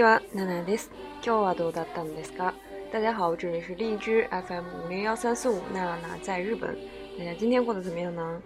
[0.00, 0.90] ちは、ナナです。
[1.22, 2.54] 今日はどうだったんですか？
[2.90, 6.74] 大家好，这里是荔枝 FM 五零幺三四五，娜娜在日本。
[7.18, 8.40] 大家今天过得怎么样呢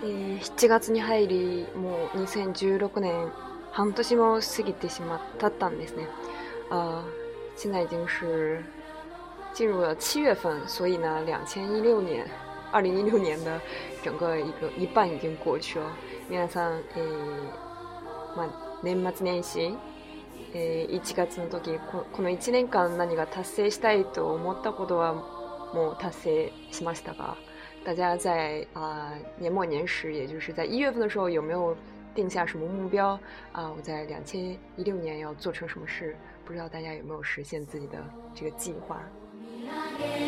[0.00, 3.30] ？7月に入りもう2016年
[3.74, 6.06] 半年も過ぎてしまったんですね。
[6.70, 7.04] 呃，
[7.56, 8.62] 现在已经是
[9.52, 12.24] 进入了七月份，所以呢，两千一六年、
[12.70, 13.60] 二零一六年的
[14.00, 15.86] 整个一个一半已经过去了。
[16.28, 17.02] 皆さん、え、
[18.36, 18.46] ま
[18.84, 19.74] 年末年始、
[20.52, 25.14] え一月の時、ここの一年間何が達成したいと思ったことは
[25.74, 27.36] もう達成しましたが、
[27.84, 29.10] 大家在啊
[29.40, 31.76] 年末年始，也就是在一月份的时候，有没有？
[32.14, 33.08] 定下什么目标
[33.52, 33.70] 啊？
[33.76, 34.42] 我在两千
[34.76, 36.16] 一六年要做成什么事？
[36.44, 37.98] 不知道大家有没有实现自己的
[38.34, 39.02] 这个计划？
[39.96, 40.20] 最近是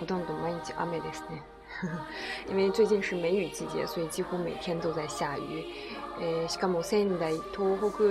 [0.00, 1.42] ほとんど毎日雨ですね。
[2.48, 5.64] 因为最近是梅雨季节，所以几乎每天都在下雨。
[6.20, 8.04] 诶，しかも仙台、東北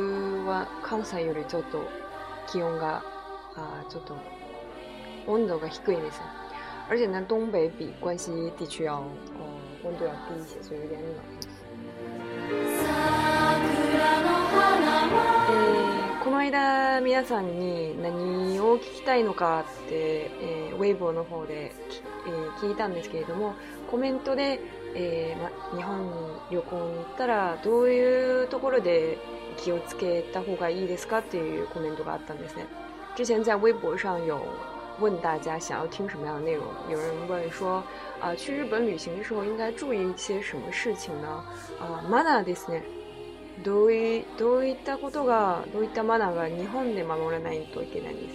[0.48, 1.82] は関西よりちょっと
[2.48, 3.02] 気温が、
[3.56, 4.14] あちょっと
[5.28, 6.22] 温度が低いです。
[6.90, 9.02] 而且东北比关西地区要
[9.84, 11.00] 温度要低一些，所以有点
[15.24, 15.35] 冷。
[16.36, 21.72] この間皆さんに何を聞きたいのかって、えー、ウェイボーの方で、
[22.28, 23.54] えー、聞いたんですけれども
[23.90, 24.60] コメントで、
[24.96, 26.12] えーま、日本に
[26.52, 29.18] 旅行に行ったらどういうところで
[29.64, 32.66] 気をつけた方がいいですかっていうコメントがあったんですね。
[33.18, 34.36] 之前在微博上有
[35.00, 37.76] 问大家想要听什么样的内容，有人问说
[38.20, 41.28] 啊、呃，去日本旅行的时候应该注意一些什么事情呢？
[41.80, 42.84] 啊、呃，マですね。
[43.64, 48.28] どういどういったことがどういったマナーが日本で守らないといけないんです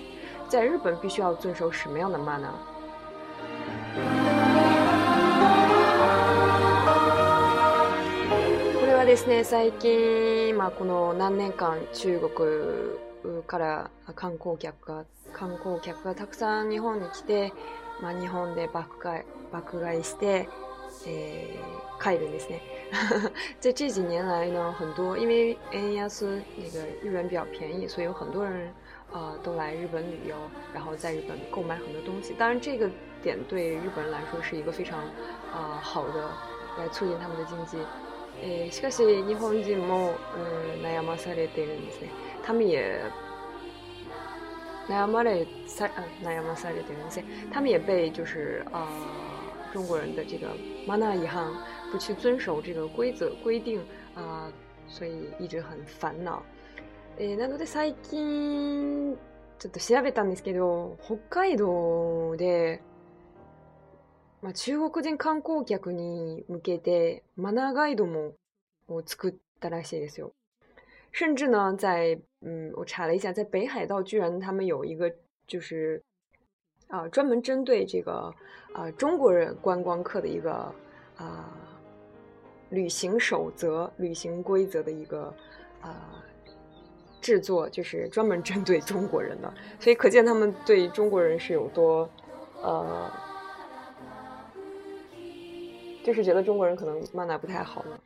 [0.50, 2.50] 在日本必須要遵守什么样的 m a n n
[8.80, 17.52] これはですね最近、まあ、この何年間中国から観光客が観光客がたくさん日本に来て、
[18.02, 20.48] まあ、日本で爆買い爆買いして
[21.06, 21.56] 诶，
[21.98, 22.60] 开一个，んですね。
[23.58, 28.70] 在这几年来呢，很多因为 N Y S 那个日元比较便宜，所以有很多人
[29.12, 30.34] 呃都来日本旅游，
[30.74, 32.34] 然后在日本购买很多东西。
[32.36, 32.88] 当然，这个
[33.22, 34.98] 点对日本人来说是一个非常
[35.52, 36.30] 啊好的
[36.78, 37.78] 来促进他们的经济。
[38.42, 40.12] 诶，しかし日本人も
[40.82, 42.08] 悩まされているんですね。
[42.42, 43.00] 他们也，
[44.88, 47.24] 悩まれさ、啊，悩まされてるんですね。
[47.52, 48.86] 他们也被就是啊。
[49.72, 50.48] 中国人的这个
[50.86, 51.48] マナー違反、
[51.92, 53.80] 不去遵守这个规则规定
[54.14, 54.52] 啊，
[54.88, 56.42] 所以一直很烦恼。
[57.18, 59.16] え、なので最近
[59.60, 62.80] ちょっと調べたんですけど、北海道で
[64.42, 68.34] まあ中国人観光客に向けてマナーガイドも
[68.88, 70.32] を作ったらしですよ。
[71.12, 75.12] 甚至呢，在嗯，我查了一下，在北海道居然他们有一个
[75.46, 76.02] 就是
[76.88, 78.34] 啊，专门针对这个。
[78.72, 80.52] 啊，中国人观光客的一个
[81.16, 81.50] 啊
[82.70, 85.32] 旅行守则、旅行规则的一个
[85.80, 86.22] 啊
[87.20, 92.08] 制作，就是专门针对中国人的，所以可见他们对中国人是有多
[92.62, 93.10] 呃，
[96.04, 97.98] 就是觉得中国人可能慢慢不太好呢。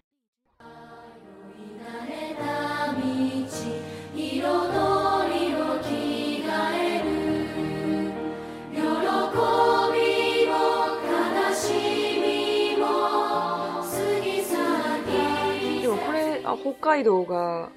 [16.65, 17.69] 北海道が、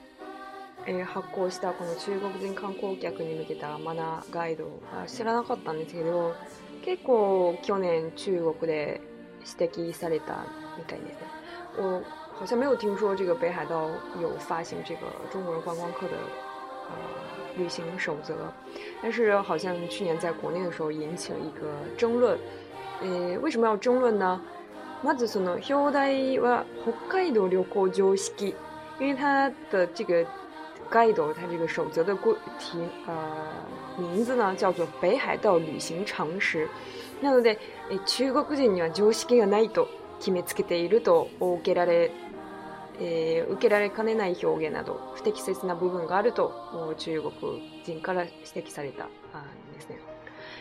[0.85, 6.33] えー、発行したこの中国人観光客に向けたマナーガイドは知らなかったんですけど
[6.85, 9.01] 結構去年中国で
[9.45, 10.45] 指摘された
[10.77, 11.19] みたいですね。
[11.83, 12.01] 我
[12.39, 13.89] 好像没有听说这个北海道
[14.21, 16.13] 有发行这个中国人观光客的
[16.87, 16.93] 呃
[17.57, 18.35] 旅行守则，
[19.01, 21.67] 但是好像去年在国内的时候引起了一个
[21.97, 22.37] 争论。
[23.03, 23.41] えう。
[23.41, 24.39] 为什么要争论呢？
[25.03, 28.55] まずその表題は北海道旅行常識
[28.99, 30.25] 因为它的这个
[30.91, 33.13] Guide 它这个守则的规题呃
[33.97, 36.67] 名字呢叫做北海道旅行常识。
[37.21, 37.57] なので、
[38.05, 39.87] 中国人には常識がないと
[40.19, 42.11] 決めつけていると受けられ、
[42.99, 46.53] えー、受けられかねない表現など不適切な部分があると
[46.99, 47.33] 中国
[47.83, 49.09] 人から指摘されたん
[49.73, 49.99] ですね。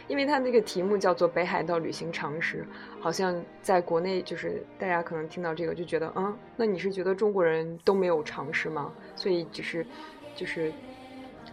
[0.08, 2.62] 因为他那个题目叫做《北海道旅行常识》，
[3.02, 8.92] 好像在国内就是大家可能听到这个就觉得，嗯，那你是觉得中国人都没有常识吗？
[9.16, 9.84] 所以只是，
[10.36, 10.72] 就是，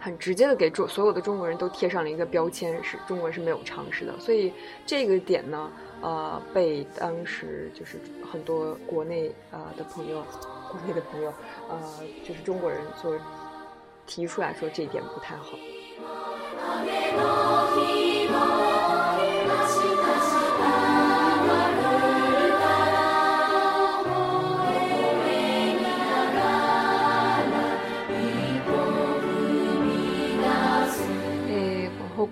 [0.00, 4.14] 很直接的给中所有的中国人都贴上了一个标签，是中人是没有常识的。
[4.20, 4.52] 所以
[4.86, 5.70] 这个点呢，
[6.00, 7.98] 呃，被当时就是
[8.30, 10.22] 很多国内啊的朋友，
[10.70, 11.32] 国内的朋友，
[11.68, 11.80] 呃，
[12.24, 13.18] 就是中国人所
[14.06, 15.58] 提出来说，这一点不太好。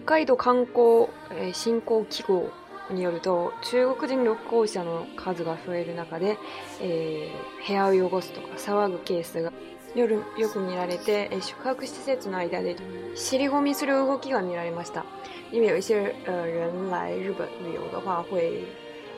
[0.04, 2.50] 北海道観光、え振興機構
[2.90, 6.36] によると中国人旅行者の数が増える中で、
[6.82, 9.52] えー、部屋を汚すとか騒ぐケースが
[9.94, 10.06] 夜，
[10.38, 12.76] よく見られて、宿泊施設の間で、
[13.14, 15.04] 尻込みする動きが見られました。
[15.52, 18.64] 意味は、一些人来日本旅游的话，会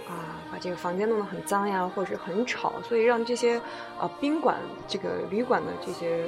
[0.08, 3.56] 啊把这个房间弄得很脏呀，或者很吵，所以让这些
[4.00, 6.26] 啊宾馆、这个旅馆的这些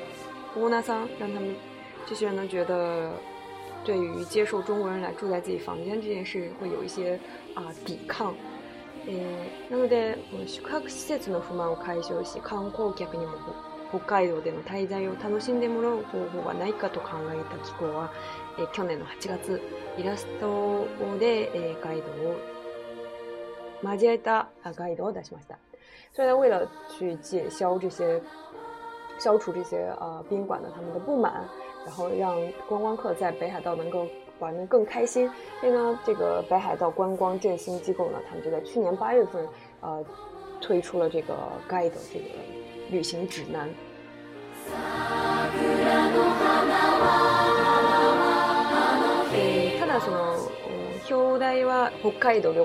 [0.54, 1.52] 屋根桑，让他们
[2.06, 3.10] 这些人呢觉得，
[3.84, 7.18] 对于接受中国人来住在自己房间这件事，会有一些
[7.54, 8.32] 啊抵抗。
[9.70, 10.16] なので、
[10.46, 13.34] 宿泊施設の不満を解消し、観光客にも。
[13.90, 18.10] 北海道での滞在を楽しんでもらう方法はないかと考えた機構は、
[18.74, 19.62] 去年の8月、
[19.96, 20.86] イラスト
[21.20, 22.38] でガイドを
[23.92, 25.58] 交えたタガイドを出しました。
[26.12, 26.68] 所以呢，为了
[26.98, 28.20] 去解消这些、
[29.18, 31.48] 消除这些呃宾馆的他们的不满，
[31.84, 32.36] 然后让
[32.68, 34.08] 观光客在北海道能够
[34.40, 35.30] 玩的更开心，
[35.60, 39.46] 所以呢，这个北海道观光振兴机构呢，他们就在去年八月份
[39.80, 40.04] 呃
[40.60, 41.34] 推出了这个
[41.68, 42.26] Guide 这个。
[42.90, 43.68] 旅行指南。
[44.70, 44.78] 他
[49.86, 50.72] 那时候，嗯，
[51.08, 51.38] 标题
[52.06, 52.60] 北海道旅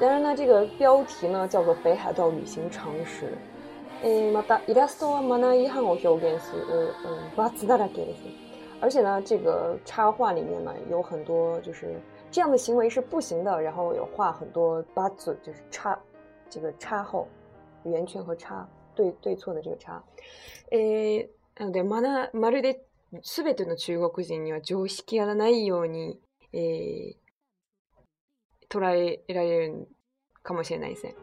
[0.00, 3.36] 当然呢，这个标题呢叫做北海道旅行常识。
[4.02, 6.92] 诶，またイラストはマナイ漢を表現する、
[7.36, 8.20] バツだらけです。
[8.80, 11.98] 而且呢，这个插画里面呢有很多就是
[12.30, 15.98] 这样的行为是不行的，然后有画很多把嘴就是插。
[16.50, 17.28] 这个叉后，
[17.84, 20.02] 圆圈和叉，对对错的这个叉。
[20.70, 22.80] 哎，对，マナまるで
[23.22, 26.18] すべての中国人には常識がないように
[28.68, 29.88] 捉えられる
[30.42, 31.14] かもしれないですね。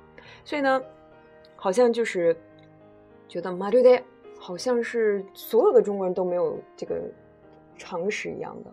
[0.45, 0.81] 所以呢，
[1.55, 2.35] 好像就是
[3.27, 4.03] 觉得マルで，
[4.39, 7.01] 好像是所有的中国人都没有这个
[7.77, 8.71] 常识一样的。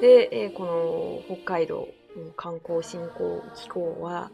[0.00, 1.88] で、えー、この北海道
[2.36, 4.30] 観光振興機構は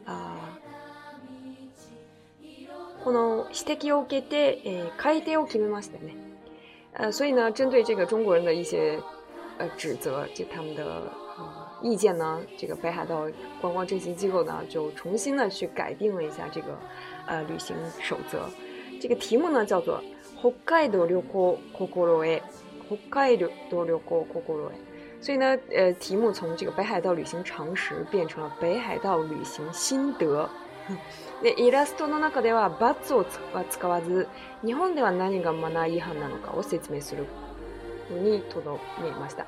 [3.03, 6.17] この指摘を受けて、えー、改定を決めましたね。
[6.95, 9.01] 呃，所以呢，针对这个中国人的一些
[9.59, 10.85] 呃指责，这他们的、
[11.37, 13.27] 呃、意见呢，这个北海道
[13.61, 16.79] 观光振兴机构呢就重新的去改定了一下这个
[17.27, 18.49] 呃旅行守则。
[19.01, 20.01] 这个题目呢叫做
[20.43, 22.43] “北海道旅行心得”，
[22.89, 23.47] 北海道
[23.85, 24.94] 旅行心得。
[25.25, 30.47] 所以呢，呃，题目从这个北海道旅行常识变成了北海道旅行心得。
[31.41, 31.71] 日本
[34.93, 37.25] では何がマナー違反なのかを説明する
[38.11, 39.47] に到達しました。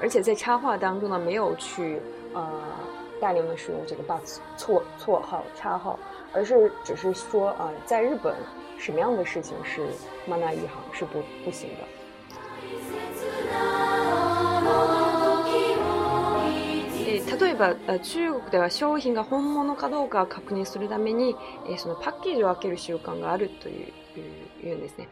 [0.00, 2.00] 而且在插画当中呢，没有去
[2.34, 2.50] 呃
[3.20, 5.96] 大量的使用这个 b u s 错错号，叉号，
[6.32, 8.34] 而是只是说啊，在日本
[8.78, 9.80] 什么样的事情是
[10.26, 11.97] m n a 一行是不不行的。
[17.38, 21.36] 比如说，中国では商品が本物かどうかを確認するために、
[21.76, 25.06] そのパッケージを開ける習慣があるというですね。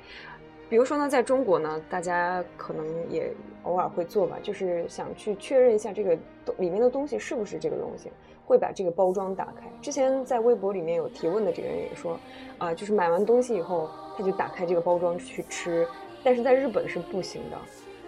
[0.68, 6.18] 比如说呢，在中国呢，大家可能也偶尔会做吧，就是想去确认一下这个
[6.59, 8.11] 里面的东西是不是这个东西，
[8.45, 9.71] 会把这个包装打开。
[9.80, 12.18] 之前在微博里面有提问的这个人也说，
[12.59, 15.87] 啊，就是买完东西以后，他就打开这个包装去吃，
[16.25, 17.56] 但是在日本是不行的。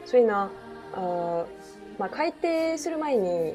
[0.04, 0.50] 所以呢，
[0.96, 1.46] 呃，
[1.96, 3.54] まあ開封する前に。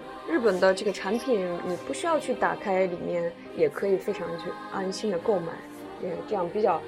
[0.31, 5.47] 日本的这个产品，你不需要去打开里面，也可以非常去安心的购买，
[6.01, 6.79] 也这样比较，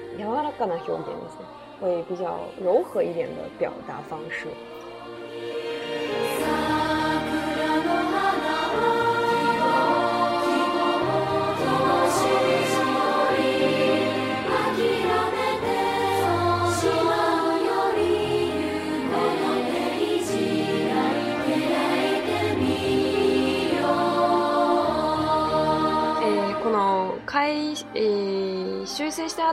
[1.82, 4.48] 会比较柔和一点的表达方式。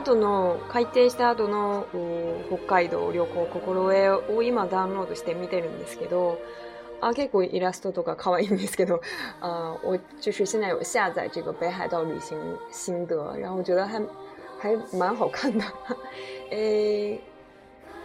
[0.01, 1.85] 後の改定した後の
[2.47, 6.39] 北海道旅行心得を今ダウンロードして見てるんですけど
[7.01, 9.01] あ結構イラストとか可愛いんですけど
[9.41, 12.37] あ呃，我就是现在有下载这个北海道旅行
[12.69, 13.99] 心得，然后觉得还
[14.59, 15.63] 还蛮好看的。
[16.51, 17.19] 诶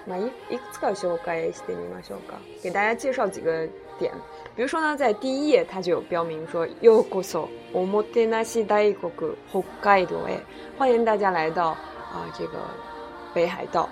[0.09, 3.67] 那一一个小个西点，尼玛小个，给大家介绍几个
[3.99, 4.13] 点。
[4.55, 10.39] 比如说呢，在第一页它就有标明说，ようこそおもてなし大いごく北海道へ，
[10.79, 12.53] 欢迎大家来到啊这个
[13.35, 13.89] 北海道。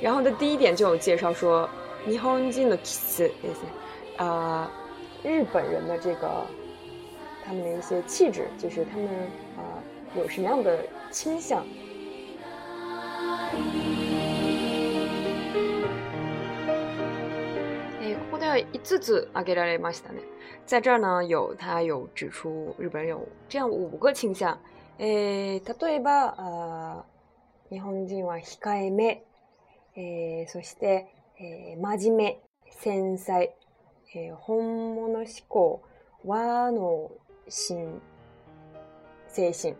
[0.00, 1.68] 然后的第一点就有介绍说，
[2.06, 3.30] 日本の气质，
[4.18, 4.70] 呃，
[5.24, 6.46] 日本人的这个
[7.44, 9.06] 他们的一些气质，就是他们
[9.56, 9.82] 啊
[10.14, 10.78] 有什么样的
[11.10, 11.66] 倾向。
[18.40, 20.22] 共有5つ挙げられましたね。
[20.64, 23.20] 在这儿呢，有他有指出日本有
[23.50, 24.58] 这样五个倾向。
[24.98, 27.04] えー、例えばあ、
[27.70, 29.22] 日本人は控えめ、
[29.94, 31.06] えー、そして、
[31.38, 32.38] えー、真面目、
[32.70, 33.54] 繊細、
[34.14, 35.82] えー、本物思考、
[36.24, 37.10] 和の
[37.46, 38.00] 心、
[39.28, 39.74] 精神。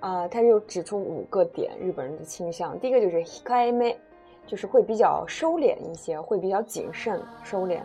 [0.00, 2.78] 啊、呃，他就指出五个点日本人的倾向。
[2.78, 3.98] 第一个就是 h i k
[4.46, 7.80] 就是会比较收敛一些，会比较谨慎收敛。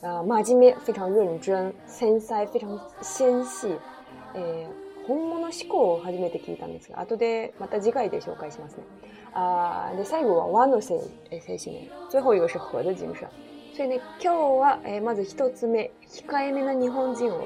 [0.00, 3.76] 呃，马金メ非常认真，繊細非常纤细。
[4.32, 4.42] 呃，
[5.06, 8.84] 本物思考を初めて聞いたんですが、後でまた次回で紹介しますね。
[9.34, 11.88] あ、で最後は和の性、え、精神。
[12.10, 13.28] 最後一个是和的精神。
[13.74, 13.88] 所以ー。
[13.88, 17.42] それね、今日はまず一つ目、控えめな日本人を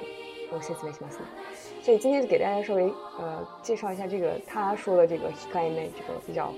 [0.63, 1.23] 説明しますね。
[1.83, 6.53] 所以今天就给大家稍微呃介绍一下这个他说的这个控えめ这个比较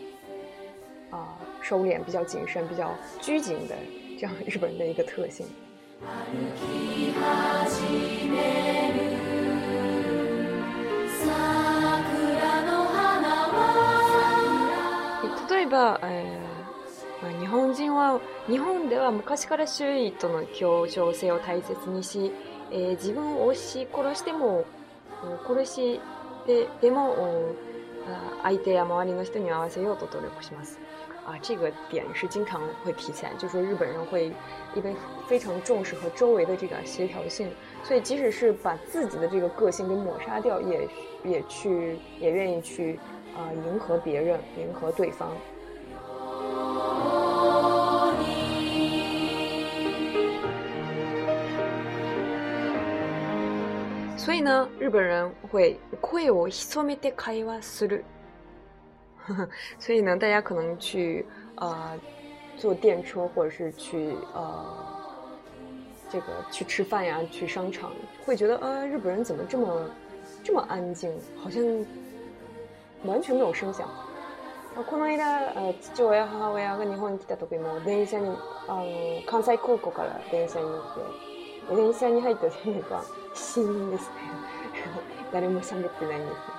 [1.10, 1.36] 啊。
[1.68, 3.74] 收敛、比较谨慎、比较拘谨的
[4.18, 5.44] 这样日本人的一个特性。
[15.50, 22.32] 例えば、えーまあ、日本人は日本では昔から周囲との協調性を大切にし、
[22.70, 24.64] えー、自分を押し殺しても
[25.46, 26.00] 殺し
[26.46, 27.54] てでも
[28.42, 30.78] 相手や周りの人に合わせようと努力します。
[31.28, 34.32] 啊，这个点是经常会提起来，就说日本人会
[34.74, 34.94] 一般
[35.26, 37.50] 非常重视和周围的这个协调性，
[37.84, 40.88] 所以即使是把自己的这个个性给抹杀掉，也
[41.22, 42.98] 也去也愿意去
[43.36, 45.28] 啊迎合别人，迎合对方。
[54.16, 58.02] 所以呢，日本人会声を静会話する。
[59.78, 61.24] 所以呢，大家可能去
[61.56, 61.98] 呃
[62.56, 64.64] 坐电车，或者是去呃
[66.10, 67.92] 这个去吃饭呀，去商场，
[68.24, 69.90] 会觉得呃日本人怎么这么
[70.44, 71.62] 这么安静，好像
[73.04, 73.88] 完全没有声响。
[74.76, 75.72] の父母が
[76.84, 78.28] 日本に来た時も電車に
[78.68, 82.48] あの関西空港から電車に乗って、電車に入っで
[83.34, 83.60] す。
[85.32, 86.57] 誰も喋ってないんです。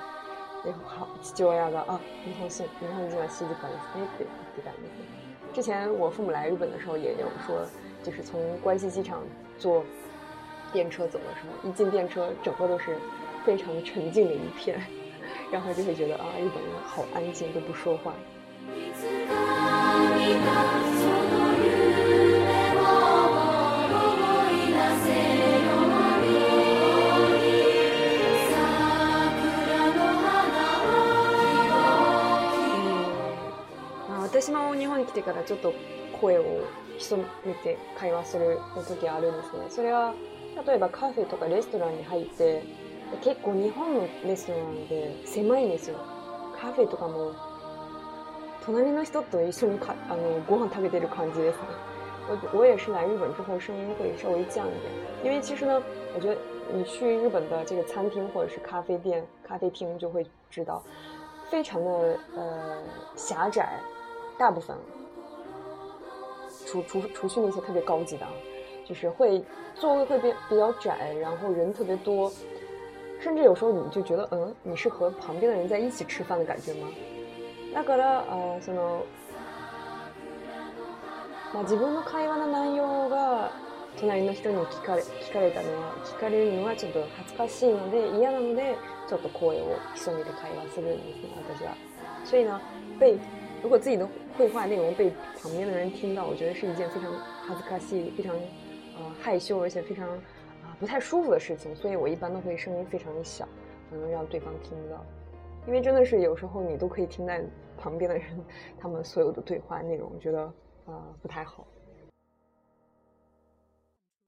[0.64, 3.80] 也好，就我那个啊，一封信，你看这封信就回来了。
[3.96, 4.26] 哎，对，
[4.56, 5.54] 对的，对的。
[5.54, 7.56] 之前我父母来日本的时候，也有说，
[8.02, 9.20] 就是从关西机场
[9.58, 9.82] 坐
[10.72, 12.96] 电车走的时候，一进电车，整个都是
[13.44, 14.80] 非常沉静的一片，
[15.50, 18.12] 然后就会觉得啊，日本人好安静，都不说话。
[35.00, 35.74] に来てからちょっと
[36.20, 36.64] 声を
[36.98, 39.66] 潜めて会話する時あるんですね。
[39.68, 40.14] それは
[40.66, 42.62] 例えばカフェとかレストランに入って
[43.22, 45.96] 結構日本のレストランで狭いんですよ。
[46.60, 47.32] カフェとかも
[48.64, 51.62] 隣の人と一緒にかあのご飯食べてる感じですね。
[52.28, 54.92] 我我也是来日本之后声音会稍微降一点，
[55.24, 55.82] 因为其实呢，
[56.14, 56.36] 我觉得
[56.72, 60.80] 你去日本的这个餐厅或者是咖啡店、咖啡厅就会知道，
[61.50, 62.82] 非常的呃
[63.16, 63.80] 狭窄，
[64.40, 64.74] 大部分，
[66.66, 68.26] 除除除去那些特别高级的，
[68.86, 69.44] 就是会
[69.74, 72.32] 座位会比比较窄，然后人特别多，
[73.20, 76.88] 甚至有时候你就觉得，嗯，你是和旁边的人在一起吃饭的感觉吗？
[77.74, 79.02] だから、呃，その、
[81.52, 83.50] まあ自分の会話の内容が
[84.00, 88.74] 隣の人に聞かれ聞かれたのは聞かれるのはちょっと恥ずかしいので嫌なので
[89.06, 91.74] ちょっと声を低めて会話するんですね私は。
[92.24, 92.60] そういな、
[93.62, 98.34] 如果自己的绘画内容被旁边的人听到，我觉得是一件非常哈斯卡西非常
[98.96, 103.46] 呃害羞而且非常啊不太舒服的事情，所以我一般都会声音非常的小，
[103.90, 105.04] 能让对方听不到，
[105.66, 107.42] 因为真的是有时候你都可以听在
[107.76, 108.24] 旁边的人
[108.78, 110.40] 他们所有的对话内容，觉得
[110.86, 111.66] 啊不太好。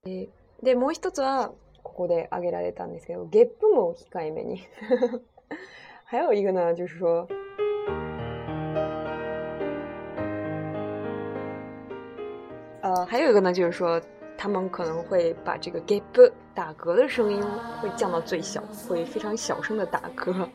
[0.03, 0.29] 诶，
[0.75, 4.59] もう一つはここであげられたんですけど、ゲップも関係ない。
[6.03, 7.27] 还有一个呢，就是说。
[13.07, 13.99] 还有一个呢，就是说，
[14.37, 17.41] 他们可能会把这个 gag 打嗝的声音
[17.81, 20.47] 会降到最小，会非常小声的打嗝。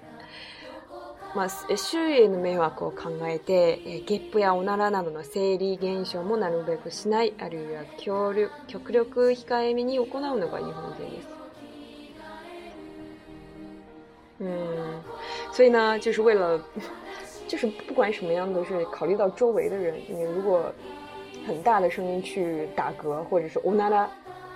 [1.34, 11.28] まあ、周囲の迷惑を考えて、gag やおならなどの生理現象もなるべくしない、あるいは極力極力控えめに行うのが日本です。
[14.40, 15.02] 嗯，
[15.52, 16.58] 所以呢，就是为了，
[17.48, 20.62] 就是不管什么样都是考虑到周围的人，你如果。
[21.48, 24.10] 很大的声音去打嗝，或者是呜啦啦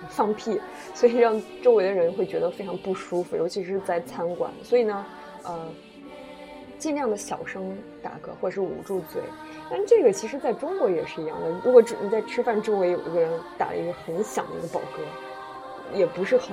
[0.09, 0.61] 放屁，
[0.93, 4.51] 所以让周围的人会觉得非常不舒服，尤其是在餐馆。
[4.61, 5.03] 所以呢，
[5.43, 5.67] 呃，
[6.77, 9.23] 尽量的小声打嗝，或者是捂住嘴。
[9.71, 11.49] 但这个其实在中国也是一样的。
[11.65, 16.49] 如果你在吃饭，周围有一个人打了一个很响的一个饱嗝，也不是很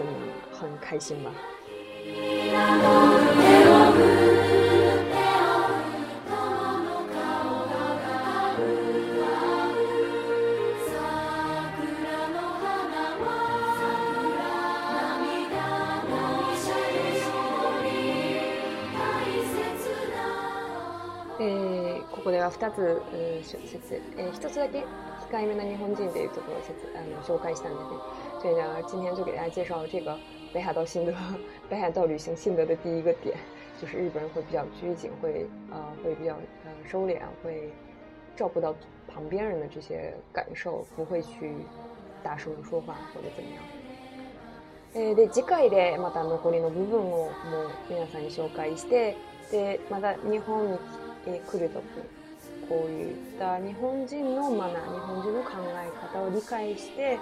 [0.59, 1.31] 很开心吧。
[22.61, 23.57] 二つ、え一
[24.51, 24.85] つだけ
[25.31, 26.63] 控えめな日本人でいうところを
[26.95, 27.97] あの紹介したんですね。
[28.43, 30.15] 所以呢，今天就给大家介绍这个
[30.53, 31.15] 北海道心得，
[31.71, 33.35] 北海道旅行心得的第一个点
[33.81, 36.35] 就是日本人会比较拘谨，会呃会比较
[36.67, 37.73] 呃收敛，会
[38.37, 38.75] 照顾到
[39.09, 41.53] 旁边人的这些感受，不会去
[42.23, 45.17] 大声说话或者怎么样。
[45.17, 47.31] で次回でまたもうの部分をも
[47.69, 49.17] う皆さんに紹介して
[49.51, 50.71] でまた日本
[51.25, 52.20] に来るとき。
[52.71, 57.19] こういった日本人のマナー、日本人の考え方を理解して、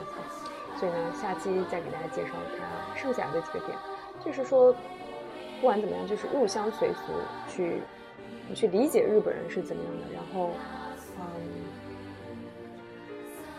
[0.81, 3.79] 所以呢，下期再给大家介绍一下剩下的几个点，
[4.25, 7.13] 就是说，不管怎么样，就是入乡随俗，
[7.49, 7.81] 去
[8.57, 10.51] 去理解日本人是怎么样的，然后，
[11.21, 11.86] 嗯。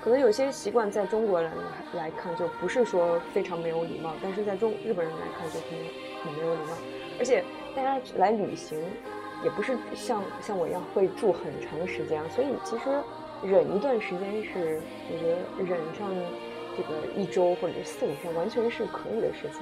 [0.07, 1.51] 可能有些习惯，在中国人
[1.95, 5.77] 来看就不是说非常没有礼貌，但是在中日本人来看就很
[6.23, 6.77] 很没有礼貌。
[7.19, 7.43] 而且
[7.75, 8.81] 大家来旅行，
[9.43, 12.83] 也不是像像我一样会住很长时间，所以其实
[13.43, 14.79] 忍一段时间是，
[15.11, 16.09] 我觉得忍上
[16.77, 19.59] 这个一周或者四五天，完全是可以的事情。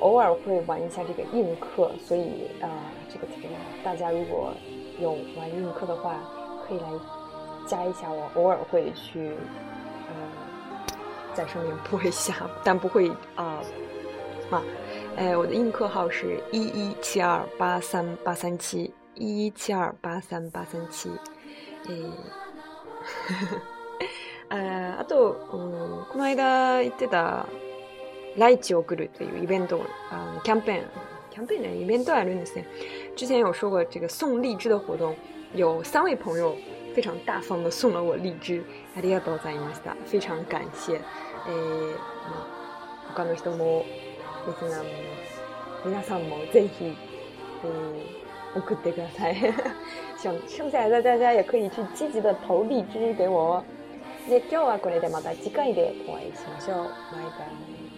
[0.00, 2.68] 偶尔会玩一下这个硬客，所以呃，
[3.08, 3.26] 这个
[3.84, 4.52] 大家如果
[4.98, 6.16] 有玩硬客的话，
[6.66, 6.88] 可以来
[7.66, 8.30] 加一下我。
[8.40, 9.34] 偶尔会去
[10.08, 10.96] 呃
[11.34, 13.60] 在上面播一下，但不会啊
[14.50, 14.62] 啊！
[15.16, 21.10] 哎，我的硬客号是一一七二八三八三七，一一七二八三八三七。
[21.88, 22.10] 诶，
[24.48, 25.58] 啊，あとこ
[26.16, 27.46] の間行ってた。
[28.36, 29.78] 来几个鼓励的有イベント，
[30.10, 30.84] 嗯，キャンペーン、
[31.30, 32.64] キャンペーン的イベント啊，类似。
[33.14, 35.14] 之前有说过这个送荔枝的活动，
[35.54, 36.56] 有三位朋友
[36.94, 38.64] 非常大方的送了我荔枝，
[38.96, 40.94] ありがとうございました，非常感谢。
[41.46, 41.94] え、うん、
[43.14, 43.84] 関係のもう、
[44.62, 44.90] 皆ナんも
[45.84, 46.96] 皆さんもぜひ、
[47.64, 49.34] え、送ってください。
[49.34, 49.70] 呵，呵，呵。
[50.16, 53.62] 想，剩下的大家也可以去积极的投荔枝给我。
[54.26, 56.84] で今日はこれでまた次回でお会いしましょう。
[57.12, 57.91] バイバイ。